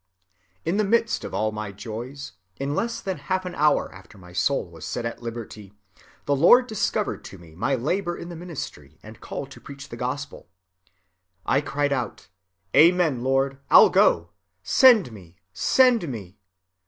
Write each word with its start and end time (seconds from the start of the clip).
"In 0.65 0.77
the 0.77 0.83
midst 0.83 1.23
of 1.23 1.31
all 1.31 1.51
my 1.51 1.71
joys, 1.71 2.31
in 2.59 2.73
less 2.73 2.99
than 3.01 3.17
half 3.17 3.45
an 3.45 3.53
hour 3.53 3.93
after 3.93 4.17
my 4.17 4.33
soul 4.33 4.67
was 4.67 4.83
set 4.83 5.05
at 5.05 5.21
liberty, 5.21 5.73
the 6.25 6.35
Lord 6.35 6.65
discovered 6.65 7.23
to 7.25 7.37
me 7.37 7.53
my 7.53 7.75
labor 7.75 8.17
in 8.17 8.29
the 8.29 8.35
ministry 8.35 8.97
and 9.03 9.21
call 9.21 9.45
to 9.45 9.61
preach 9.61 9.89
the 9.89 9.97
gospel. 9.97 10.49
I 11.45 11.61
cried 11.61 11.93
out, 11.93 12.29
Amen, 12.75 13.21
Lord, 13.21 13.59
I'll 13.69 13.91
go; 13.91 14.31
send 14.63 15.11
me, 15.11 15.35
send 15.53 16.07
me. 16.09 16.39